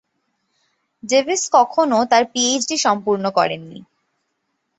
Davies 1.03 1.41
কখনও 1.55 1.99
তাঁর 2.11 2.23
PhD 2.33 2.75
সম্পূর্ণ 2.77 3.25
করেন 3.37 3.61
নি। 3.69 3.79